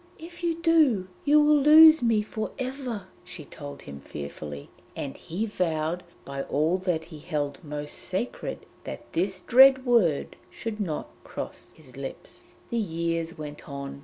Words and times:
'If 0.17 0.43
you 0.43 0.55
do, 0.55 1.09
you 1.25 1.39
will 1.39 1.59
lose 1.61 2.01
me 2.01 2.23
for 2.23 2.49
ever,' 2.57 3.05
she 3.23 3.45
told 3.45 3.83
him 3.83 3.99
fearfully, 3.99 4.71
and 4.95 5.15
he 5.15 5.45
vowed 5.45 6.01
by 6.25 6.41
all 6.41 6.79
that 6.79 7.05
he 7.05 7.19
held 7.19 7.63
most 7.63 7.99
sacred 7.99 8.65
that 8.83 9.05
this 9.13 9.41
dread 9.41 9.85
word 9.85 10.37
should 10.49 10.79
not 10.79 11.07
cross 11.23 11.73
his 11.77 11.97
lips. 11.97 12.45
The 12.71 12.79
years 12.79 13.37
went 13.37 13.69
on. 13.69 13.99